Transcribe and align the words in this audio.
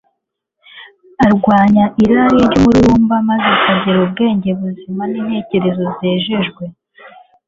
arwanya 1.25 1.85
irari 2.03 2.41
n'umururumba, 2.49 3.15
maze 3.27 3.47
akagira 3.55 3.97
ubwenge 4.05 4.49
buzima 4.61 5.01
n'intekerezo 5.11 5.83
zejejwe 5.97 6.63